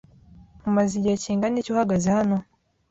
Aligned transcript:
Umaze 0.67 0.91
igihe 0.99 1.15
kingana 1.23 1.55
iki 1.59 1.71
uhagaze 1.73 2.07
hano? 2.17 2.37